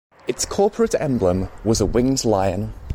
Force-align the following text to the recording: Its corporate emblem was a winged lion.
Its 0.27 0.45
corporate 0.47 0.95
emblem 0.99 1.47
was 1.63 1.79
a 1.79 1.85
winged 1.85 2.25
lion. 2.25 2.73